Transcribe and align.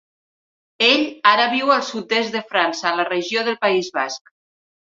Ell 0.85 1.03
ara 1.33 1.45
viu 1.51 1.69
al 1.75 1.85
sud-oest 1.91 2.39
de 2.39 2.43
França 2.55 2.89
a 2.93 2.97
la 3.03 3.07
regió 3.13 3.47
del 3.51 3.61
País 3.69 3.95
Basc. 4.03 4.37